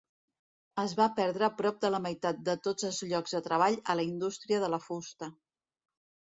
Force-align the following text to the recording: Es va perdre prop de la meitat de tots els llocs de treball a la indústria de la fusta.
Es 0.83 0.95
va 0.99 1.05
perdre 1.19 1.49
prop 1.59 1.77
de 1.83 1.91
la 1.91 1.99
meitat 2.07 2.41
de 2.49 2.57
tots 2.69 2.89
els 2.89 3.03
llocs 3.13 3.37
de 3.37 3.43
treball 3.51 3.79
a 3.95 3.99
la 4.03 4.09
indústria 4.09 4.65
de 4.67 4.75
la 4.77 4.85
fusta. 4.91 5.33